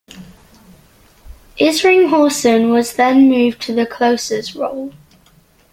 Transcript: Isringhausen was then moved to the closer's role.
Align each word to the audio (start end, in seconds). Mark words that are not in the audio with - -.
Isringhausen 1.59 2.73
was 2.73 2.95
then 2.95 3.29
moved 3.29 3.61
to 3.61 3.71
the 3.75 3.85
closer's 3.85 4.55
role. 4.55 4.91